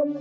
Bonjour 0.00 0.14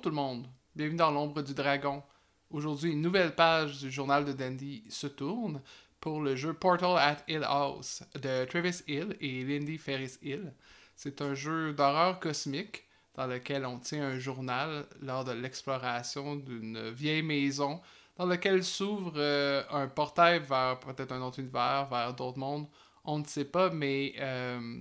tout 0.00 0.08
le 0.08 0.14
monde, 0.14 0.46
bienvenue 0.74 0.96
dans 0.96 1.10
l'ombre 1.10 1.42
du 1.42 1.52
dragon. 1.52 2.02
Aujourd'hui, 2.48 2.92
une 2.92 3.02
nouvelle 3.02 3.34
page 3.34 3.80
du 3.80 3.90
journal 3.90 4.24
de 4.24 4.32
Dandy 4.32 4.82
se 4.88 5.08
tourne 5.08 5.60
pour 6.00 6.22
le 6.22 6.36
jeu 6.36 6.54
Portal 6.54 6.96
at 6.96 7.18
Hill 7.28 7.44
House 7.44 8.02
de 8.14 8.46
Travis 8.46 8.80
Hill 8.86 9.14
et 9.20 9.44
Lindy 9.44 9.76
Ferris 9.76 10.16
Hill. 10.22 10.54
C'est 10.96 11.20
un 11.20 11.34
jeu 11.34 11.74
d'horreur 11.74 12.18
cosmique 12.18 12.87
dans 13.18 13.26
lequel 13.26 13.66
on 13.66 13.80
tient 13.80 14.04
un 14.04 14.18
journal 14.20 14.86
lors 15.02 15.24
de 15.24 15.32
l'exploration 15.32 16.36
d'une 16.36 16.90
vieille 16.90 17.24
maison 17.24 17.80
dans 18.16 18.26
laquelle 18.26 18.62
s'ouvre 18.62 19.14
euh, 19.16 19.64
un 19.70 19.88
portail 19.88 20.38
vers 20.38 20.78
peut-être 20.78 21.10
un 21.10 21.20
autre 21.22 21.40
univers, 21.40 21.88
vers 21.90 22.14
d'autres 22.14 22.38
mondes. 22.38 22.68
On 23.04 23.18
ne 23.18 23.24
sait 23.24 23.44
pas, 23.44 23.70
mais 23.70 24.14
euh, 24.20 24.80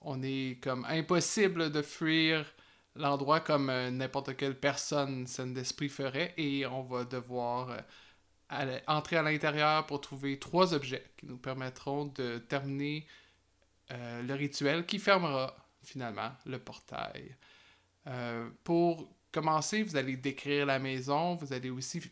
on 0.00 0.22
est 0.22 0.62
comme 0.62 0.84
impossible 0.84 1.72
de 1.72 1.82
fuir 1.82 2.46
l'endroit 2.94 3.40
comme 3.40 3.68
euh, 3.68 3.90
n'importe 3.90 4.36
quelle 4.36 4.60
personne 4.60 5.26
saine 5.26 5.52
d'esprit 5.52 5.88
ferait 5.88 6.34
et 6.36 6.64
on 6.66 6.82
va 6.82 7.02
devoir 7.02 7.76
entrer 8.86 9.16
à 9.16 9.22
l'intérieur 9.22 9.86
pour 9.86 10.00
trouver 10.00 10.38
trois 10.38 10.72
objets 10.72 11.04
qui 11.16 11.26
nous 11.26 11.38
permettront 11.38 12.04
de 12.04 12.38
terminer 12.38 13.08
le 13.90 14.34
rituel 14.34 14.84
qui 14.84 14.98
fermera 14.98 15.56
finalement 15.82 16.32
le 16.44 16.58
portail. 16.58 17.34
Pour 18.64 19.08
commencer, 19.30 19.82
vous 19.82 19.96
allez 19.96 20.16
décrire 20.16 20.66
la 20.66 20.78
maison, 20.78 21.36
vous 21.36 21.52
allez 21.52 21.70
aussi 21.70 22.02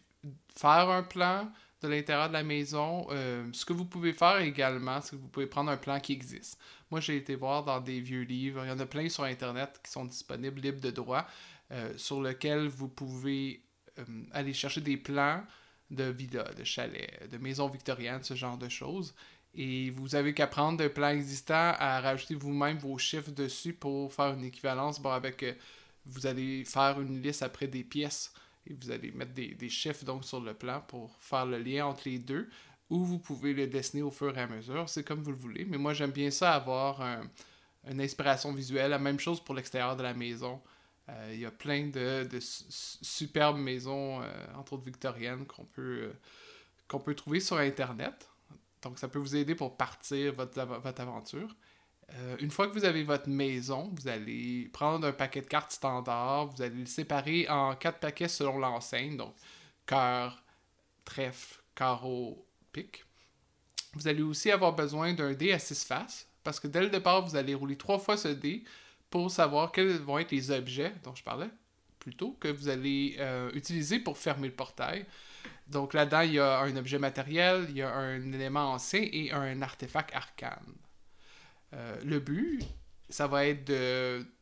faire 0.54 0.88
un 0.88 1.02
plan 1.02 1.50
de 1.82 1.88
l'intérieur 1.88 2.28
de 2.28 2.34
la 2.34 2.42
maison. 2.42 3.06
ce 3.52 3.64
que 3.64 3.72
vous 3.72 3.84
pouvez 3.84 4.12
faire 4.12 4.38
également, 4.40 5.00
c'est 5.00 5.16
que 5.16 5.20
vous 5.20 5.28
pouvez 5.28 5.46
prendre 5.46 5.70
un 5.70 5.76
plan 5.76 5.98
qui 5.98 6.12
existe. 6.12 6.58
Moi, 6.90 7.00
j'ai 7.00 7.16
été 7.16 7.36
voir 7.36 7.64
dans 7.64 7.80
des 7.80 8.00
vieux 8.00 8.22
livres. 8.22 8.64
Il 8.64 8.68
y 8.68 8.72
en 8.72 8.78
a 8.78 8.86
plein 8.86 9.08
sur 9.08 9.24
Internet 9.24 9.80
qui 9.84 9.90
sont 9.90 10.04
disponibles, 10.04 10.60
libres 10.60 10.80
de 10.80 10.90
droit, 10.90 11.26
euh, 11.70 11.96
sur 11.96 12.20
lesquels 12.20 12.66
vous 12.66 12.88
pouvez 12.88 13.62
euh, 13.98 14.04
aller 14.32 14.52
chercher 14.52 14.80
des 14.80 14.96
plans 14.96 15.44
de 15.90 16.04
villas, 16.04 16.54
de 16.56 16.64
chalets, 16.64 17.30
de 17.30 17.38
maisons 17.38 17.68
victoriennes, 17.68 18.24
ce 18.24 18.34
genre 18.34 18.58
de 18.58 18.68
choses. 18.68 19.14
Et 19.54 19.90
vous 19.90 20.14
avez 20.14 20.32
qu'à 20.32 20.46
prendre 20.46 20.82
un 20.84 20.88
plan 20.88 21.08
existant, 21.08 21.74
à 21.78 22.00
rajouter 22.00 22.34
vous-même 22.34 22.78
vos 22.78 22.96
chiffres 22.98 23.32
dessus 23.32 23.72
pour 23.72 24.12
faire 24.12 24.34
une 24.34 24.44
équivalence. 24.44 25.00
Bon, 25.00 25.10
avec, 25.10 25.42
euh, 25.42 25.54
vous 26.06 26.26
allez 26.26 26.64
faire 26.64 27.00
une 27.00 27.20
liste 27.20 27.42
après 27.42 27.66
des 27.66 27.82
pièces 27.84 28.32
et 28.66 28.74
vous 28.74 28.90
allez 28.90 29.10
mettre 29.10 29.32
des, 29.32 29.54
des, 29.54 29.68
chiffres 29.68 30.04
donc 30.04 30.24
sur 30.24 30.40
le 30.40 30.54
plan 30.54 30.82
pour 30.86 31.16
faire 31.18 31.46
le 31.46 31.58
lien 31.58 31.86
entre 31.86 32.02
les 32.04 32.18
deux 32.18 32.48
ou 32.90 33.04
vous 33.04 33.18
pouvez 33.18 33.54
le 33.54 33.66
dessiner 33.66 34.02
au 34.02 34.10
fur 34.10 34.36
et 34.36 34.40
à 34.40 34.46
mesure. 34.46 34.88
C'est 34.88 35.04
comme 35.04 35.22
vous 35.22 35.32
le 35.32 35.36
voulez. 35.36 35.64
Mais 35.64 35.78
moi, 35.78 35.94
j'aime 35.94 36.10
bien 36.10 36.30
ça 36.30 36.52
avoir 36.52 37.00
une 37.88 38.00
inspiration 38.00 38.52
visuelle. 38.52 38.90
La 38.90 38.98
même 38.98 39.18
chose 39.18 39.42
pour 39.42 39.54
l'extérieur 39.54 39.96
de 39.96 40.02
la 40.02 40.14
maison. 40.14 40.60
Euh, 41.08 41.30
il 41.32 41.40
y 41.40 41.46
a 41.46 41.50
plein 41.50 41.88
de, 41.88 42.28
superbes 42.40 43.58
maisons, 43.58 44.22
euh, 44.22 44.46
entre 44.56 44.74
autres 44.74 44.84
victoriennes, 44.84 45.46
qu'on 45.46 45.64
peut, 45.64 46.12
qu'on 46.88 47.00
peut 47.00 47.14
trouver 47.14 47.40
sur 47.40 47.56
Internet. 47.56 48.28
Donc, 48.82 48.98
ça 48.98 49.08
peut 49.08 49.18
vous 49.18 49.36
aider 49.36 49.54
pour 49.54 49.76
partir 49.76 50.32
votre, 50.32 50.64
votre 50.64 51.00
aventure. 51.00 51.54
une 52.40 52.50
fois 52.50 52.66
que 52.66 52.72
vous 52.72 52.84
avez 52.84 53.04
votre 53.04 53.28
maison, 53.28 53.92
vous 53.94 54.08
allez 54.08 54.68
prendre 54.72 55.06
un 55.06 55.12
paquet 55.12 55.42
de 55.42 55.46
cartes 55.46 55.72
standard, 55.72 56.46
vous 56.46 56.62
allez 56.62 56.80
le 56.80 56.86
séparer 56.86 57.48
en 57.48 57.76
quatre 57.76 57.98
paquets 57.98 58.28
selon 58.28 58.58
l'enseigne. 58.58 59.16
Donc, 59.16 59.34
cœur, 59.86 60.42
trèfle, 61.04 61.60
carreau, 61.74 62.46
pique. 62.72 63.04
Vous 63.94 64.08
allez 64.08 64.22
aussi 64.22 64.50
avoir 64.50 64.74
besoin 64.74 65.12
d'un 65.12 65.32
dé 65.32 65.52
à 65.52 65.58
6 65.58 65.84
faces, 65.84 66.28
parce 66.44 66.60
que 66.60 66.68
dès 66.68 66.80
le 66.80 66.88
départ, 66.88 67.26
vous 67.26 67.36
allez 67.36 67.54
rouler 67.54 67.76
trois 67.76 67.98
fois 67.98 68.16
ce 68.16 68.28
dé 68.28 68.64
pour 69.10 69.30
savoir 69.30 69.72
quels 69.72 69.98
vont 69.98 70.18
être 70.18 70.30
les 70.30 70.50
objets 70.50 70.92
dont 71.02 71.14
je 71.14 71.22
parlais 71.22 71.50
plutôt 72.00 72.32
que 72.40 72.48
vous 72.48 72.68
allez 72.68 73.16
euh, 73.18 73.50
utiliser 73.54 74.00
pour 74.00 74.18
fermer 74.18 74.48
le 74.48 74.54
portail. 74.54 75.06
Donc 75.70 75.94
là-dedans, 75.94 76.22
il 76.22 76.34
y 76.34 76.38
a 76.40 76.60
un 76.60 76.76
objet 76.76 76.98
matériel, 76.98 77.66
il 77.68 77.76
y 77.76 77.82
a 77.82 77.94
un 77.94 78.32
élément 78.32 78.72
ancien 78.72 79.06
et 79.12 79.30
un 79.30 79.62
artefact 79.62 80.14
arcane. 80.14 80.74
Euh, 81.72 81.96
le 82.04 82.18
but, 82.18 82.60
ça 83.08 83.28
va 83.28 83.46
être 83.46 83.64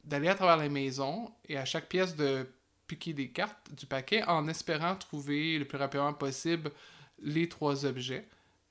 d'aller 0.05 0.29
à 0.29 0.35
travers 0.35 0.57
les 0.57 0.71
maisons 0.71 1.31
et 1.47 1.59
à 1.59 1.67
chaque 1.67 1.89
pièce 1.89 2.17
de 2.17 2.47
piquer 2.87 3.13
des 3.13 3.29
cartes 3.29 3.73
du 3.77 3.85
paquet 3.85 4.23
en 4.25 4.49
espérant 4.49 4.97
trouver 4.97 5.59
le 5.59 5.67
plus 5.67 5.77
rapidement 5.77 6.15
possible 6.15 6.73
les 7.23 7.47
trois 7.47 7.85
objets. 7.85 8.27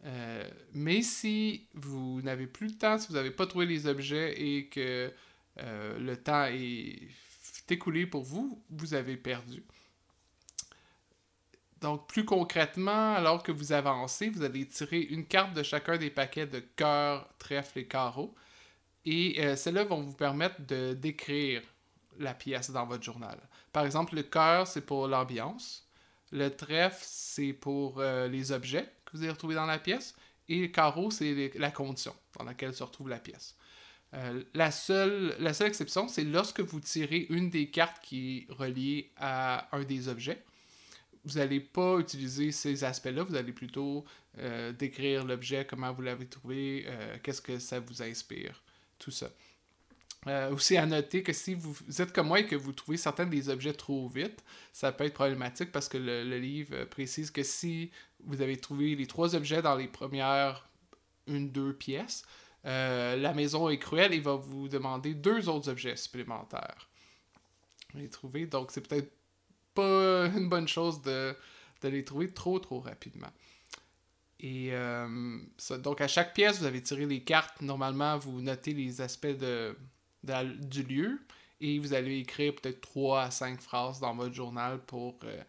Euh, 0.05 0.49
mais 0.73 1.03
si 1.03 1.67
vous 1.75 2.21
n'avez 2.23 2.47
plus 2.47 2.67
le 2.67 2.73
temps, 2.73 2.97
si 2.97 3.07
vous 3.07 3.15
n'avez 3.15 3.31
pas 3.31 3.45
trouvé 3.45 3.67
les 3.67 3.85
objets 3.85 4.33
et 4.41 4.67
que 4.67 5.13
euh, 5.59 5.99
le 5.99 6.17
temps 6.17 6.45
est 6.45 7.09
écoulé 7.69 8.07
pour 8.07 8.23
vous, 8.23 8.63
vous 8.69 8.95
avez 8.95 9.17
perdu. 9.17 9.63
Donc, 11.81 12.07
plus 12.07 12.25
concrètement, 12.25 13.13
alors 13.13 13.43
que 13.43 13.51
vous 13.51 13.71
avancez, 13.71 14.29
vous 14.29 14.43
allez 14.43 14.65
tirer 14.67 14.99
une 15.01 15.25
carte 15.25 15.53
de 15.53 15.63
chacun 15.63 15.97
des 15.97 16.09
paquets 16.09 16.47
de 16.47 16.59
cœur, 16.59 17.29
trèfle 17.37 17.79
et 17.79 17.85
carreau. 17.85 18.33
Et 19.05 19.35
euh, 19.39 19.55
celles-là 19.55 19.83
vont 19.83 20.01
vous 20.01 20.13
permettre 20.13 20.65
de 20.65 20.93
décrire 20.93 21.61
la 22.19 22.33
pièce 22.33 22.71
dans 22.71 22.85
votre 22.85 23.03
journal. 23.03 23.37
Par 23.71 23.85
exemple, 23.85 24.15
le 24.15 24.23
cœur, 24.23 24.65
c'est 24.67 24.81
pour 24.81 25.07
l'ambiance. 25.07 25.87
Le 26.31 26.49
trèfle, 26.49 27.03
c'est 27.03 27.53
pour 27.53 27.99
euh, 27.99 28.27
les 28.27 28.51
objets 28.51 28.89
que 29.05 29.15
vous 29.15 29.23
allez 29.23 29.31
retrouver 29.31 29.55
dans 29.55 29.65
la 29.65 29.79
pièce. 29.79 30.15
Et 30.49 30.61
le 30.61 30.67
carreau, 30.67 31.11
c'est 31.11 31.51
la 31.55 31.71
condition 31.71 32.13
dans 32.37 32.45
laquelle 32.45 32.73
se 32.73 32.83
retrouve 32.83 33.09
la 33.09 33.19
pièce. 33.19 33.55
Euh, 34.13 34.43
la, 34.53 34.71
seule, 34.71 35.35
la 35.39 35.53
seule 35.53 35.67
exception, 35.67 36.07
c'est 36.07 36.23
lorsque 36.23 36.61
vous 36.61 36.79
tirez 36.79 37.27
une 37.29 37.49
des 37.49 37.69
cartes 37.69 38.01
qui 38.01 38.47
est 38.49 38.53
reliée 38.53 39.11
à 39.17 39.67
un 39.75 39.83
des 39.83 40.07
objets. 40.07 40.43
Vous 41.27 41.37
n'allez 41.37 41.59
pas 41.59 41.99
utiliser 41.99 42.51
ces 42.51 42.83
aspects-là, 42.83 43.23
vous 43.23 43.35
allez 43.35 43.51
plutôt 43.51 44.05
euh, 44.39 44.71
décrire 44.71 45.25
l'objet, 45.25 45.67
comment 45.69 45.91
vous 45.91 46.01
l'avez 46.01 46.25
trouvé, 46.25 46.85
qu'est-ce 47.21 47.41
que 47.41 47.59
ça 47.59 47.79
vous 47.79 48.01
inspire, 48.01 48.63
tout 48.97 49.11
ça. 49.11 49.29
Euh, 50.27 50.51
aussi 50.51 50.75
à 50.75 50.85
noter 50.85 51.23
que 51.23 51.31
si 51.31 51.53
vous, 51.53 51.75
êtes 52.01 52.11
comme 52.11 52.27
moi 52.27 52.41
et 52.41 52.45
que 52.45 52.55
vous 52.55 52.73
trouvez 52.73 52.97
certains 52.97 53.25
des 53.25 53.49
objets 53.49 53.73
trop 53.73 54.09
vite, 54.09 54.43
ça 54.73 54.91
peut 54.91 55.05
être 55.05 55.13
problématique 55.13 55.71
parce 55.71 55.87
que 55.87 55.97
le, 55.97 56.37
livre 56.37 56.83
précise 56.85 57.31
que 57.31 57.43
si 57.43 57.91
vous 58.23 58.41
avez 58.41 58.57
trouvé 58.57 58.95
les 58.95 59.07
trois 59.07 59.35
objets 59.35 59.61
dans 59.61 59.75
les 59.75 59.87
premières 59.87 60.67
une, 61.27 61.51
deux 61.51 61.73
pièces, 61.73 62.25
euh, 62.65 63.15
la 63.15 63.33
maison 63.33 63.69
est 63.69 63.77
cruelle 63.77 64.13
et 64.13 64.19
va 64.19 64.35
vous 64.35 64.67
demander 64.67 65.13
deux 65.13 65.47
autres 65.47 65.69
objets 65.69 65.95
supplémentaires. 65.95 66.89
Les 67.93 68.09
trouver, 68.09 68.47
donc 68.47 68.71
c'est 68.71 68.85
peut-être 68.85 69.11
pas 69.77 70.27
une 70.35 70.49
bonne 70.49 70.67
chose 70.67 71.01
de, 71.03 71.35
les 71.83 72.03
trouver 72.03 72.33
trop 72.33 72.59
trop 72.59 72.79
rapidement. 72.79 73.31
Et 74.39 74.69
euh, 74.71 75.39
donc 75.79 76.01
à 76.01 76.07
chaque 76.07 76.33
pièce, 76.33 76.59
vous 76.59 76.65
avez 76.65 76.81
tiré 76.81 77.05
les 77.05 77.23
cartes. 77.23 77.61
Normalement, 77.61 78.17
vous 78.17 78.41
notez 78.41 78.73
les 78.73 79.01
aspects 79.01 79.27
de, 79.27 79.75
du 80.23 80.83
lieu 80.83 81.19
et 81.59 81.79
vous 81.79 81.93
allez 81.93 82.19
écrire 82.19 82.53
peut-être 82.55 82.81
3 82.81 83.23
à 83.23 83.31
5 83.31 83.61
phrases 83.61 83.99
dans 83.99 84.15
votre 84.15 84.33
journal 84.33 84.79
pour, 84.85 85.17
euh, 85.23 85.43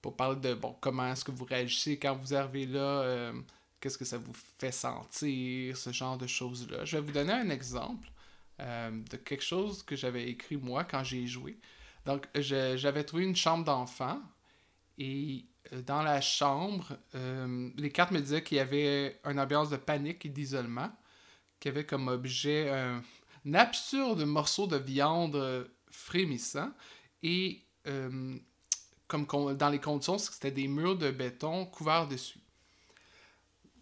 pour 0.00 0.16
parler 0.16 0.40
de 0.40 0.54
bon, 0.54 0.76
comment 0.80 1.12
est-ce 1.12 1.24
que 1.24 1.30
vous 1.30 1.44
réagissez 1.44 1.98
quand 1.98 2.14
vous 2.14 2.34
arrivez 2.34 2.66
là, 2.66 3.02
euh, 3.02 3.32
qu'est-ce 3.80 3.98
que 3.98 4.06
ça 4.06 4.16
vous 4.16 4.32
fait 4.58 4.72
sentir, 4.72 5.76
ce 5.76 5.92
genre 5.92 6.16
de 6.16 6.26
choses-là. 6.26 6.84
Je 6.86 6.96
vais 6.96 7.02
vous 7.02 7.12
donner 7.12 7.32
un 7.32 7.50
exemple 7.50 8.08
de 8.60 9.16
quelque 9.16 9.42
chose 9.42 9.82
que 9.82 9.96
j'avais 9.96 10.28
écrit 10.28 10.56
moi 10.56 10.84
quand 10.84 11.02
j'ai 11.02 11.26
joué. 11.26 11.58
Donc, 12.04 12.26
j'avais 12.34 13.04
trouvé 13.04 13.24
une 13.24 13.36
chambre 13.36 13.64
d'enfant 13.64 14.20
et 14.98 15.44
dans 15.86 16.02
la 16.02 16.20
chambre, 16.20 16.96
les 17.76 17.90
cartes 17.90 18.10
me 18.10 18.20
disaient 18.20 18.42
qu'il 18.42 18.56
y 18.58 18.60
avait 18.60 19.20
une 19.24 19.38
ambiance 19.38 19.70
de 19.70 19.76
panique 19.76 20.26
et 20.26 20.28
d'isolement, 20.28 20.90
qui 21.60 21.68
avait 21.68 21.86
comme 21.86 22.08
objet 22.08 22.70
un 23.44 23.54
absurde 23.54 24.24
morceau 24.24 24.66
de 24.66 24.76
viande 24.76 25.36
euh, 25.36 25.64
frémissant 25.90 26.70
et 27.22 27.62
euh, 27.86 28.36
comme 29.08 29.26
dans 29.56 29.68
les 29.68 29.78
conditions, 29.78 30.18
c'était 30.18 30.50
des 30.50 30.68
murs 30.68 30.96
de 30.96 31.10
béton 31.10 31.66
couverts 31.66 32.08
dessus. 32.08 32.40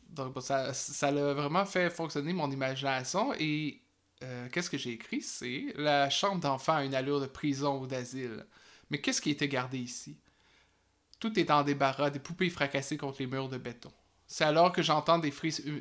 Donc 0.09 0.35
ça, 0.43 0.75
ça 0.75 1.09
a 1.09 1.35
vraiment 1.35 1.65
fait 1.65 1.89
fonctionner 1.89 2.33
mon 2.33 2.51
imagination 2.51 3.33
et 3.39 3.81
euh, 4.23 4.49
qu'est-ce 4.51 4.71
que 4.71 4.79
j'ai 4.79 4.91
écrit? 4.91 5.23
C'est 5.23 5.73
la 5.77 6.11
chambre 6.11 6.41
d'enfant 6.41 6.77
a 6.77 6.85
une 6.85 6.95
allure 6.95 7.21
de 7.21 7.27
prison 7.27 7.81
ou 7.81 7.87
d'asile. 7.87 8.45
Mais 8.91 9.01
qu'est-ce 9.01 9.21
qui 9.21 9.31
était 9.31 9.49
gardé 9.49 9.79
ici? 9.79 10.17
Tout 11.19 11.39
est 11.39 11.51
en 11.51 11.63
débarras, 11.63 12.11
des 12.11 12.19
poupées 12.19 12.51
fracassées 12.51 12.97
contre 12.97 13.21
les 13.21 13.27
murs 13.27 13.49
de 13.49 13.59
béton. 13.59 13.93
C'est 14.27 14.45
alors 14.45 14.73
que 14.73 14.83
j'entends 14.83 15.19
des, 15.19 15.33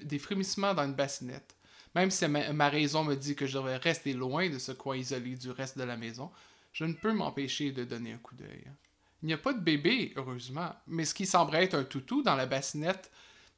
des 0.04 0.20
frémissements 0.20 0.74
dans 0.74 0.84
une 0.84 0.94
bassinette. 0.94 1.56
Même 1.96 2.12
si 2.12 2.28
ma, 2.28 2.70
raison 2.70 3.04
me 3.04 3.16
dit 3.16 3.36
que 3.36 3.48
je 3.48 3.54
devrais 3.58 3.78
rester 3.78 4.14
loin 4.14 4.50
de 4.50 4.60
ce 4.60 4.72
coin 4.72 4.96
isolé 4.96 5.36
du 5.36 5.50
reste 5.50 5.78
de 5.78 5.84
la 5.84 5.98
maison, 5.98 6.32
je 6.72 6.86
ne 6.86 6.94
peux 6.94 7.14
m'empêcher 7.14 7.72
de 7.72 7.84
donner 7.84 8.14
un 8.14 8.18
coup 8.18 8.36
d'œil. 8.36 8.66
Il 9.22 9.26
n'y 9.26 9.34
a 9.34 9.38
pas 9.38 9.54
de 9.54 9.60
bébé, 9.60 10.14
heureusement, 10.16 10.74
mais 10.88 11.04
ce 11.04 11.14
qui 11.14 11.26
semblerait 11.26 11.66
être 11.66 11.74
un 11.74 11.84
toutou 11.84 12.22
dans 12.22 12.36
la 12.36 12.46
bassinette 12.46 13.12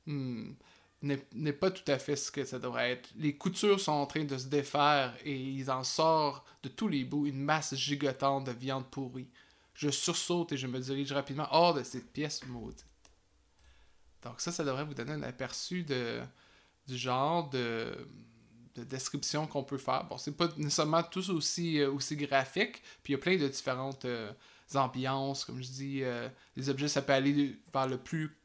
hmm, 0.05 0.53
n'est 1.01 1.53
pas 1.53 1.71
tout 1.71 1.89
à 1.91 1.97
fait 1.97 2.15
ce 2.15 2.31
que 2.31 2.45
ça 2.45 2.59
devrait 2.59 2.91
être. 2.91 3.09
Les 3.15 3.35
coutures 3.35 3.79
sont 3.79 3.91
en 3.91 4.05
train 4.05 4.23
de 4.23 4.37
se 4.37 4.47
défaire 4.47 5.15
et 5.25 5.35
il 5.35 5.71
en 5.71 5.83
sort 5.83 6.45
de 6.63 6.69
tous 6.69 6.87
les 6.87 7.03
bouts 7.03 7.25
une 7.25 7.41
masse 7.41 7.75
gigotante 7.75 8.45
de 8.45 8.51
viande 8.51 8.85
pourrie. 8.85 9.29
Je 9.73 9.89
sursaute 9.89 10.51
et 10.51 10.57
je 10.57 10.67
me 10.67 10.79
dirige 10.79 11.11
rapidement 11.11 11.47
hors 11.51 11.73
de 11.73 11.83
cette 11.83 12.11
pièce 12.11 12.45
maudite. 12.45 12.85
Donc 14.23 14.39
ça, 14.41 14.51
ça 14.51 14.63
devrait 14.63 14.85
vous 14.85 14.93
donner 14.93 15.13
un 15.13 15.23
aperçu 15.23 15.83
de, 15.83 16.21
du 16.87 16.97
genre 16.97 17.49
de, 17.49 18.07
description 18.75 19.47
qu'on 19.47 19.63
peut 19.63 19.77
faire. 19.77 20.05
Bon, 20.05 20.17
c'est 20.17 20.35
pas 20.35 20.47
nécessairement 20.57 21.03
tous 21.03 21.29
aussi, 21.29 21.79
euh, 21.79 21.91
aussi 21.91 22.15
graphique, 22.15 22.81
puis 23.03 23.11
il 23.13 23.15
y 23.15 23.15
a 23.15 23.17
plein 23.17 23.37
de 23.37 23.47
différentes 23.47 24.05
euh, 24.05 24.31
ambiances, 24.75 25.45
comme 25.45 25.61
je 25.61 25.69
dis, 25.69 26.03
euh, 26.03 26.29
les 26.55 26.69
objets, 26.69 26.87
ça 26.87 27.01
peut 27.01 27.13
aller 27.13 27.59
vers 27.73 27.87
le 27.87 27.97
plus 27.97 28.37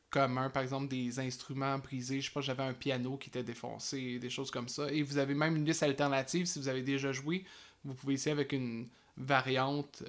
par 0.53 0.63
exemple 0.63 0.89
des 0.89 1.19
instruments 1.21 1.79
brisés, 1.79 2.21
je 2.21 2.27
sais 2.27 2.33
pas, 2.33 2.41
j'avais 2.41 2.63
un 2.63 2.73
piano 2.73 3.17
qui 3.17 3.29
était 3.29 3.43
défoncé, 3.43 4.19
des 4.19 4.31
choses 4.31 4.51
comme 4.51 4.69
ça, 4.69 4.91
et 4.91 5.03
vous 5.03 5.19
avez 5.19 5.35
même 5.35 5.57
une 5.57 5.65
liste 5.65 5.83
alternative, 5.83 6.47
si 6.47 6.59
vous 6.59 6.69
avez 6.69 6.83
déjà 6.83 7.13
joué, 7.13 7.45
vous 7.85 7.95
pouvez 7.95 8.15
essayer 8.15 8.33
avec 8.33 8.53
une 8.53 8.89
variante, 9.17 10.03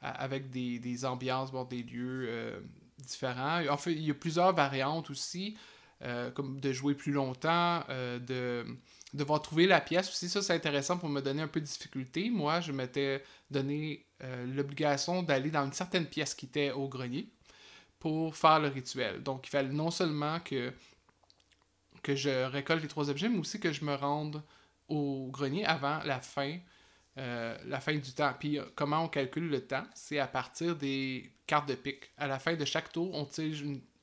avec 0.00 0.50
des, 0.50 1.04
ambiances, 1.04 1.50
bon, 1.50 1.64
des 1.64 1.82
lieux 1.82 2.60
différents. 2.98 3.66
En 3.68 3.76
fait, 3.76 3.92
il 3.92 4.02
y 4.02 4.10
a 4.10 4.14
plusieurs 4.14 4.54
variantes 4.54 5.10
aussi, 5.10 5.56
euh, 6.02 6.30
comme 6.30 6.60
de 6.60 6.72
jouer 6.72 6.94
plus 6.94 7.12
longtemps, 7.12 7.82
euh, 7.88 8.18
de 8.18 8.64
devoir 9.14 9.42
trouver 9.42 9.66
la 9.66 9.80
pièce 9.80 10.08
aussi. 10.08 10.28
Ça, 10.28 10.42
c'est 10.42 10.54
intéressant 10.54 10.98
pour 10.98 11.08
me 11.08 11.20
donner 11.20 11.42
un 11.42 11.48
peu 11.48 11.60
de 11.60 11.64
difficulté. 11.66 12.30
Moi, 12.30 12.60
je 12.60 12.72
m'étais 12.72 13.24
donné 13.50 14.04
euh, 14.22 14.46
l'obligation 14.54 15.22
d'aller 15.22 15.50
dans 15.50 15.64
une 15.64 15.72
certaine 15.72 16.06
pièce 16.06 16.34
qui 16.34 16.46
était 16.46 16.70
au 16.70 16.88
grenier 16.88 17.28
pour 17.98 18.36
faire 18.36 18.60
le 18.60 18.68
rituel. 18.68 19.22
Donc, 19.22 19.46
il 19.46 19.50
fallait 19.50 19.68
non 19.68 19.90
seulement 19.90 20.40
que, 20.40 20.72
je 22.06 22.44
récolte 22.46 22.82
les 22.82 22.88
trois 22.88 23.10
objets, 23.10 23.28
mais 23.28 23.38
aussi 23.38 23.60
que 23.60 23.72
je 23.72 23.84
me 23.84 23.94
rende 23.94 24.42
au 24.88 25.28
grenier 25.30 25.66
avant 25.66 25.98
la 26.04 26.20
fin 26.20 26.58
fin 27.80 27.94
du 27.94 28.12
temps. 28.12 28.32
Puis 28.38 28.58
comment 28.74 29.04
on 29.04 29.08
calcule 29.08 29.48
le 29.48 29.60
temps? 29.66 29.84
C'est 29.94 30.18
à 30.18 30.26
partir 30.26 30.76
des 30.76 31.30
cartes 31.46 31.68
de 31.68 31.74
pique. 31.74 32.10
À 32.16 32.26
la 32.26 32.38
fin 32.38 32.54
de 32.54 32.64
chaque 32.64 32.92
tour, 32.92 33.10
on, 33.14 33.28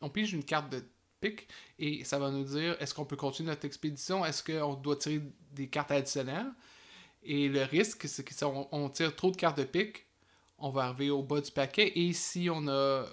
on 0.01 0.09
pige 0.09 0.33
une 0.33 0.43
carte 0.43 0.71
de 0.71 0.83
pique 1.21 1.47
et 1.79 2.03
ça 2.03 2.19
va 2.19 2.29
nous 2.29 2.43
dire 2.43 2.75
est-ce 2.79 2.93
qu'on 2.93 3.05
peut 3.05 3.15
continuer 3.15 3.49
notre 3.49 3.65
expédition, 3.65 4.25
est-ce 4.25 4.43
qu'on 4.43 4.73
doit 4.75 4.97
tirer 4.97 5.21
des 5.51 5.67
cartes 5.67 5.91
additionnelles? 5.91 6.51
Et 7.23 7.47
le 7.47 7.63
risque, 7.63 8.07
c'est 8.07 8.23
que 8.23 8.33
si 8.33 8.43
on, 8.43 8.89
tire 8.89 9.15
trop 9.15 9.31
de 9.31 9.35
cartes 9.35 9.57
de 9.57 9.63
pique, 9.63 10.05
on 10.59 10.69
va 10.69 10.83
arriver 10.83 11.09
au 11.09 11.23
bas 11.23 11.41
du 11.41 11.51
paquet. 11.51 11.91
Et 11.95 12.13
si 12.13 12.49
on 12.51 12.67
a, 12.67 13.05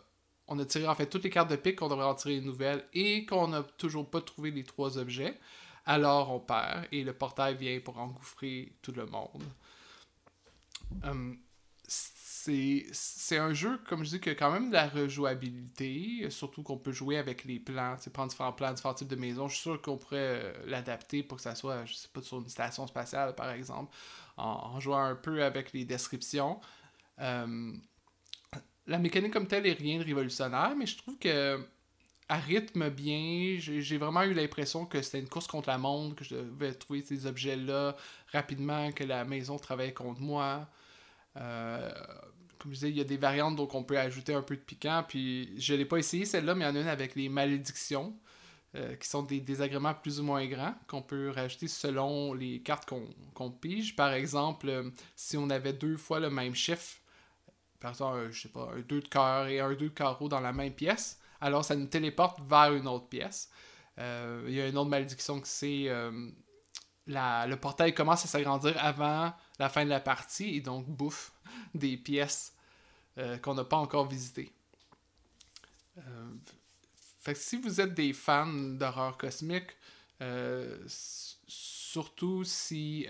on 0.48 0.58
a 0.58 0.64
tiré 0.64 0.86
en 0.86 0.94
fait 0.94 1.06
toutes 1.06 1.24
les 1.24 1.30
cartes 1.30 1.50
de 1.50 1.56
pique, 1.56 1.80
on 1.82 1.88
devrait 1.88 2.04
en 2.04 2.14
tirer 2.14 2.36
une 2.36 2.44
nouvelle 2.44 2.84
et 2.92 3.24
qu'on 3.26 3.48
n'a 3.48 3.62
toujours 3.62 4.08
pas 4.08 4.20
trouvé 4.20 4.50
les 4.50 4.64
trois 4.64 4.98
objets, 4.98 5.38
alors 5.86 6.32
on 6.32 6.40
perd 6.40 6.86
et 6.92 7.04
le 7.04 7.12
portail 7.12 7.56
vient 7.56 7.78
pour 7.80 7.98
engouffrer 7.98 8.72
tout 8.82 8.92
le 8.92 9.06
monde. 9.06 9.44
Hum, 11.04 11.38
c'est 12.44 13.36
un 13.38 13.54
jeu, 13.54 13.78
comme 13.88 14.04
je 14.04 14.10
dis, 14.10 14.20
qui 14.20 14.30
a 14.30 14.34
quand 14.34 14.50
même 14.50 14.68
de 14.68 14.74
la 14.74 14.88
rejouabilité, 14.88 16.28
surtout 16.30 16.62
qu'on 16.62 16.78
peut 16.78 16.92
jouer 16.92 17.18
avec 17.18 17.44
les 17.44 17.60
plans, 17.60 17.96
prendre 18.12 18.30
différents 18.30 18.52
plans, 18.52 18.72
différents 18.72 18.94
types 18.94 19.08
de 19.08 19.16
maisons. 19.16 19.48
Je 19.48 19.54
suis 19.54 19.62
sûr 19.62 19.80
qu'on 19.80 19.96
pourrait 19.96 20.42
euh, 20.42 20.52
l'adapter 20.66 21.22
pour 21.22 21.36
que 21.36 21.42
ça 21.42 21.54
soit, 21.54 21.84
je 21.84 21.94
sais 21.94 22.08
pas, 22.12 22.22
sur 22.22 22.38
une 22.38 22.48
station 22.48 22.86
spatiale, 22.86 23.34
par 23.34 23.50
exemple, 23.50 23.94
en, 24.36 24.80
jouant 24.80 25.02
un 25.04 25.14
peu 25.14 25.44
avec 25.44 25.72
les 25.72 25.84
descriptions. 25.84 26.60
Euh, 27.20 27.72
la 28.86 28.98
mécanique 28.98 29.32
comme 29.32 29.46
telle 29.46 29.66
est 29.66 29.72
rien 29.72 29.98
de 29.98 30.04
révolutionnaire, 30.04 30.74
mais 30.76 30.86
je 30.86 30.96
trouve 30.96 31.18
que 31.18 31.64
à 32.28 32.36
rythme 32.36 32.88
bien, 32.88 33.58
j'ai 33.58 33.98
vraiment 33.98 34.22
eu 34.22 34.32
l'impression 34.32 34.86
que 34.86 35.02
c'était 35.02 35.18
une 35.18 35.28
course 35.28 35.46
contre 35.46 35.68
la 35.68 35.76
montre, 35.76 36.16
que 36.16 36.24
je 36.24 36.36
devais 36.36 36.72
trouver 36.72 37.02
ces 37.02 37.26
objets-là 37.26 37.94
rapidement, 38.32 38.90
que 38.92 39.04
la 39.04 39.24
maison 39.24 39.58
travaillait 39.58 39.92
contre 39.92 40.20
moi. 40.20 40.66
Euh, 41.36 41.92
comme 42.58 42.70
je 42.70 42.76
disais, 42.76 42.90
il 42.90 42.96
y 42.96 43.00
a 43.02 43.04
des 43.04 43.18
variantes, 43.18 43.56
donc 43.56 43.74
on 43.74 43.82
peut 43.82 43.98
ajouter 43.98 44.32
un 44.32 44.40
peu 44.40 44.56
de 44.56 44.62
piquant. 44.62 45.04
Puis 45.06 45.52
je 45.60 45.74
ne 45.74 45.78
l'ai 45.78 45.84
pas 45.84 45.98
essayé 45.98 46.24
celle-là, 46.24 46.54
mais 46.54 46.64
il 46.64 46.68
y 46.68 46.70
en 46.70 46.76
a 46.76 46.80
une 46.80 46.88
avec 46.88 47.14
les 47.16 47.28
malédictions, 47.28 48.16
euh, 48.76 48.96
qui 48.96 49.08
sont 49.08 49.22
des 49.22 49.40
désagréments 49.40 49.92
plus 49.92 50.20
ou 50.20 50.22
moins 50.22 50.46
grands, 50.46 50.74
qu'on 50.86 51.02
peut 51.02 51.28
rajouter 51.30 51.68
selon 51.68 52.32
les 52.32 52.60
cartes 52.60 52.88
qu'on 53.34 53.50
pige. 53.50 53.94
Par 53.94 54.14
exemple, 54.14 54.70
euh, 54.70 54.90
si 55.16 55.36
on 55.36 55.50
avait 55.50 55.74
deux 55.74 55.98
fois 55.98 56.18
le 56.18 56.30
même 56.30 56.54
chiffre, 56.54 57.01
par 57.82 57.90
exemple, 57.90 58.28
je 58.30 58.42
sais 58.42 58.48
pas, 58.48 58.70
un 58.74 58.80
2 58.80 59.00
de 59.00 59.08
cœur 59.08 59.46
et 59.48 59.60
un 59.60 59.70
2 59.70 59.76
de 59.76 59.88
carreau 59.88 60.28
dans 60.28 60.40
la 60.40 60.52
même 60.52 60.72
pièce, 60.72 61.20
alors 61.40 61.64
ça 61.64 61.76
nous 61.76 61.86
téléporte 61.86 62.38
vers 62.48 62.72
une 62.72 62.88
autre 62.88 63.08
pièce. 63.08 63.50
il 63.98 64.54
y 64.54 64.60
a 64.60 64.68
une 64.68 64.78
autre 64.78 64.88
malédiction 64.88 65.40
que 65.40 65.48
c'est 65.48 65.88
le 67.06 67.54
portail 67.56 67.94
commence 67.94 68.24
à 68.24 68.28
s'agrandir 68.28 68.74
avant 68.78 69.32
la 69.58 69.68
fin 69.68 69.84
de 69.84 69.90
la 69.90 70.00
partie 70.00 70.56
et 70.56 70.60
donc 70.60 70.86
bouffe 70.86 71.32
des 71.74 71.96
pièces 71.96 72.54
euh, 73.18 73.38
qu'on 73.38 73.54
n'a 73.54 73.64
pas 73.64 73.76
encore 73.76 74.08
visitées. 74.08 74.50
Euh, 75.98 76.30
fait 77.20 77.34
que 77.34 77.38
si 77.38 77.56
vous 77.56 77.80
êtes 77.80 77.94
des 77.94 78.12
fans 78.12 78.46
d'horreur 78.46 79.16
cosmique, 79.16 79.76
euh, 80.20 80.78
surtout 80.86 82.44
si, 82.44 83.06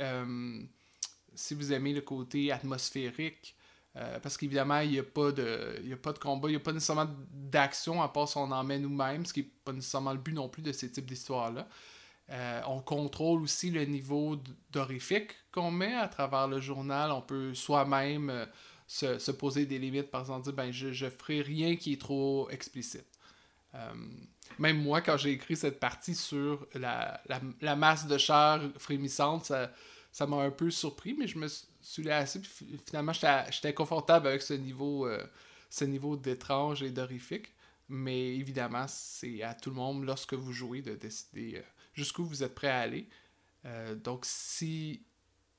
si 1.34 1.54
vous 1.54 1.72
aimez 1.72 1.92
le 1.92 2.00
côté 2.00 2.50
atmosphérique, 2.50 3.54
parce 3.94 4.38
qu'évidemment, 4.38 4.80
il 4.80 4.92
n'y 4.92 4.98
a, 4.98 5.02
pas 5.02 5.32
de, 5.32 5.82
a 5.92 5.96
pas 5.96 6.12
de 6.12 6.18
combat, 6.18 6.48
il 6.48 6.52
n'y 6.52 6.56
a 6.56 6.60
pas 6.60 6.72
nécessairement 6.72 7.10
d'action 7.30 8.00
à 8.00 8.08
part 8.08 8.28
si 8.28 8.38
on 8.38 8.50
en 8.50 8.64
met 8.64 8.78
nous-mêmes, 8.78 9.26
ce 9.26 9.32
qui 9.32 9.40
n'est 9.40 9.50
pas 9.64 9.72
nécessairement 9.72 10.12
le 10.12 10.18
but 10.18 10.32
non 10.32 10.48
plus 10.48 10.62
de 10.62 10.72
ces 10.72 10.90
types 10.90 11.06
d'histoires-là. 11.06 11.68
Euh, 12.30 12.60
on 12.66 12.80
contrôle 12.80 13.42
aussi 13.42 13.70
le 13.70 13.84
niveau 13.84 14.38
d'horrifique 14.70 15.32
qu'on 15.50 15.70
met 15.70 15.94
à 15.94 16.08
travers 16.08 16.48
le 16.48 16.60
journal. 16.60 17.10
On 17.12 17.20
peut 17.20 17.52
soi-même 17.52 18.30
euh, 18.30 18.46
se, 18.86 19.30
poser 19.30 19.66
des 19.66 19.78
limites, 19.78 20.10
par 20.10 20.22
exemple, 20.22 20.44
dire 20.44 20.52
ben, 20.54 20.72
je 20.72 21.04
ne 21.04 21.10
ferai 21.10 21.42
rien 21.42 21.76
qui 21.76 21.94
est 21.94 22.00
trop 22.00 22.48
explicite. 22.50 23.06
Euh, 23.74 23.92
même 24.58 24.80
moi, 24.80 25.00
quand 25.00 25.16
j'ai 25.16 25.32
écrit 25.32 25.56
cette 25.56 25.80
partie 25.80 26.14
sur 26.14 26.66
la, 26.74 27.20
masse 27.76 28.06
de 28.06 28.16
chair 28.18 28.60
frémissante, 28.78 29.46
ça, 29.46 29.70
m'a 30.26 30.36
un 30.36 30.50
peu 30.50 30.70
surpris, 30.70 31.14
mais 31.14 31.26
je 31.26 31.38
me 31.38 31.48
suis 31.80 32.02
lassé. 32.02 32.40
Finalement, 32.84 33.12
j'étais 33.12 33.74
confortable 33.74 34.28
avec 34.28 34.42
ce 34.42 34.54
niveau, 34.54 35.08
ce 35.70 35.84
niveau 35.84 36.16
d'étrange 36.16 36.82
et 36.82 36.90
d'horrifique. 36.90 37.52
Mais 37.88 38.36
évidemment, 38.36 38.86
c'est 38.88 39.42
à 39.42 39.54
tout 39.54 39.70
le 39.70 39.76
monde, 39.76 40.04
lorsque 40.04 40.34
vous 40.34 40.52
jouez, 40.52 40.82
de 40.82 40.94
décider 40.94 41.62
jusqu'où 41.94 42.24
vous 42.24 42.42
êtes 42.42 42.54
prêt 42.54 42.68
à 42.68 42.80
aller. 42.80 43.08
Euh, 43.64 43.94
donc, 43.94 44.24
si, 44.24 45.04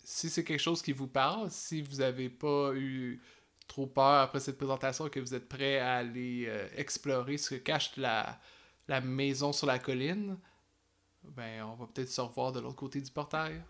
si 0.04 0.30
c'est 0.30 0.44
quelque 0.44 0.60
chose 0.60 0.82
qui 0.82 0.92
vous 0.92 1.08
parle, 1.08 1.50
si 1.52 1.82
vous 1.82 1.98
n'avez 1.98 2.30
pas 2.30 2.74
eu 2.74 3.22
trop 3.68 3.88
peur 3.88 4.22
après 4.22 4.40
cette 4.40 4.58
présentation, 4.58 5.10
que 5.10 5.20
vous 5.20 5.34
êtes 5.34 5.48
prêt 5.48 5.80
à 5.80 5.98
aller 5.98 6.46
euh, 6.48 6.68
explorer 6.76 7.38
ce 7.38 7.56
que 7.56 7.60
cache 7.60 7.96
la, 7.98 8.40
la 8.88 9.00
maison 9.00 9.54
sur 9.54 9.68
la 9.68 9.80
colline, 9.80 10.38
ben, 11.24 11.64
on 11.64 11.76
va 11.76 11.88
peut-être 11.88 12.10
se 12.10 12.20
revoir 12.20 12.52
de 12.52 12.60
l'autre 12.60 12.76
côté 12.76 13.00
du 13.00 13.12
portail. 13.12 13.64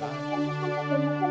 Bye. 0.00 1.25